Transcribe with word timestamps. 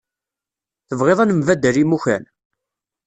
Tebɣiḍ 0.87 1.19
ad 1.19 1.27
nembaddal 1.29 1.77
imukan? 1.83 2.23